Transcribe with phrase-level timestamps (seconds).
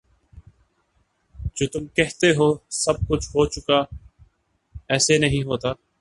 [1.55, 2.47] جو تم کہتے ہو
[2.75, 3.79] سب کچھ ہو چکا
[4.89, 5.71] ایسے نہیں ہوتا